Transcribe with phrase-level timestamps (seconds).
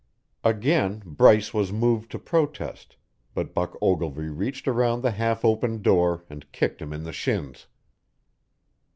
[0.43, 2.95] Again Bryce was moved to protest,
[3.35, 7.67] but Buck Ogilvy reached around the half opened door and kicked him in the shins.